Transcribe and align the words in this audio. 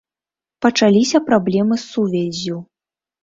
Пачаліся 0.65 1.21
праблемы 1.27 1.75
з 1.81 1.85
сувяззю. 1.93 2.57